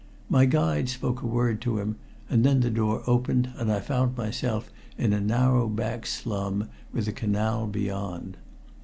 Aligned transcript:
My 0.31 0.45
guide 0.45 0.89
spoke 0.89 1.21
a 1.21 1.27
word 1.27 1.61
to 1.61 1.77
him, 1.77 1.95
and 2.27 2.43
then 2.43 2.61
the 2.61 2.71
door 2.71 3.03
opened 3.05 3.51
and 3.57 3.71
I 3.71 3.79
found 3.79 4.17
myself 4.17 4.71
in 4.97 5.13
a 5.13 5.21
narrow 5.21 5.67
back 5.69 6.07
slum 6.07 6.69
with 6.91 7.05
the 7.05 7.11
canal 7.11 7.67
beyond. 7.67 8.37